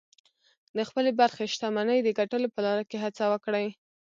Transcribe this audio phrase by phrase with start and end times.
[0.77, 3.67] د خپلې برخې شتمنۍ د ګټلو په لاره کې هڅه وکړئ